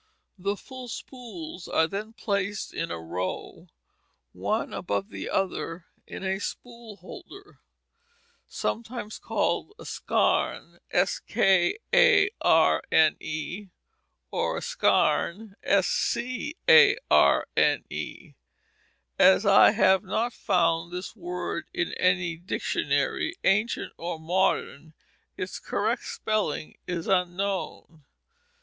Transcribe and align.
The 0.39 0.57
full 0.57 0.87
spools 0.87 1.67
are 1.67 1.85
then 1.85 2.13
placed 2.13 2.73
in 2.73 2.89
a 2.89 2.97
row 2.99 3.67
one 4.33 4.73
above 4.73 5.09
the 5.09 5.29
other 5.29 5.85
in 6.07 6.23
a 6.23 6.39
spool 6.39 6.95
holder, 6.95 7.59
sometimes 8.47 9.19
called 9.19 9.73
a 9.77 9.83
skarne 9.85 10.79
or 14.31 14.59
scarne. 14.61 15.55
As 19.19 19.45
I 19.45 19.71
have 19.71 20.03
not 20.03 20.33
found 20.33 20.91
this 20.91 21.15
word 21.15 21.65
in 21.75 21.93
any 21.93 22.37
dictionary, 22.37 23.35
ancient 23.43 23.93
or 23.97 24.19
modern, 24.19 24.93
its 25.37 25.59
correct 25.59 26.03
spelling 26.05 26.75
is 26.87 27.05
unknown. 27.05 28.03